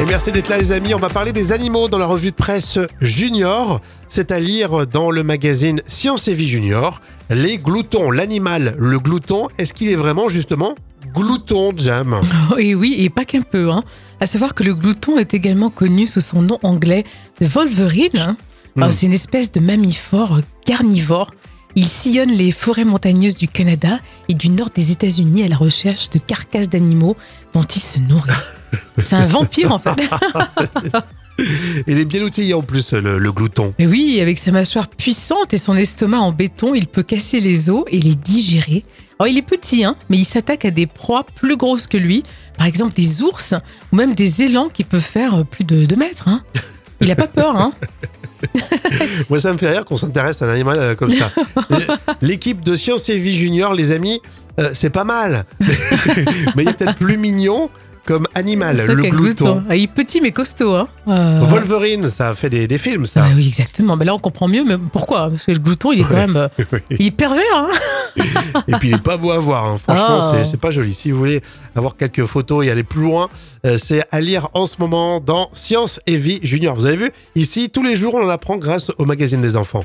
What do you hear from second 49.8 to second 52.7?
qu'on s'intéresse à un animal euh, comme ça. L'équipe